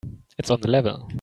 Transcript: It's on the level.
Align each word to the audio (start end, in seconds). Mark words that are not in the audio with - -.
It's 0.39 0.49
on 0.49 0.61
the 0.61 0.67
level. 0.67 1.07